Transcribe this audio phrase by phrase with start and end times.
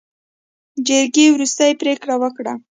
[0.87, 2.53] جرګې وروستۍ پرېکړه وکړه.